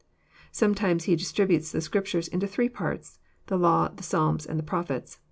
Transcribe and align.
Sometimes 0.51 1.03
He 1.03 1.15
distributes 1.15 1.71
the 1.71 1.79
Scriptures 1.79 2.27
Into 2.27 2.47
three 2.47 2.69
parts: 2.69 3.19
the 3.45 3.55
law, 3.55 3.89
the 3.89 4.01
psalms, 4.01 4.47
and 4.47 4.57
the 4.57 4.63
prophets. 4.63 5.19